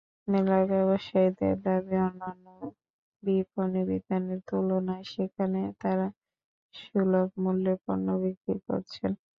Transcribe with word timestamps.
মেলার 0.27 0.63
ব্যবসায়ীদের 0.71 1.55
দাবি, 1.65 1.95
অন্যান্য 2.05 2.45
বিপণিবিতানের 3.23 4.39
তুলনায় 4.49 5.05
সেখানে 5.13 5.61
তারা 5.81 6.07
সুলভমূল্যে 6.73 7.73
পণ্য 7.83 8.07
বিক্রি 8.23 8.55
করছেন। 8.67 9.11